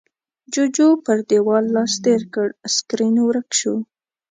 جُوجُو 0.53 0.89
پر 1.05 1.17
دېوال 1.29 1.65
لاس 1.75 1.91
تېر 2.03 2.21
کړ، 2.33 2.47
سکرين 2.75 3.15
ورک 3.27 3.49
شو. 3.59 3.75